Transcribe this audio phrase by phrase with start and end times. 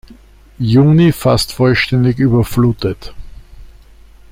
[0.59, 3.13] Juni fast vollständig überflutet.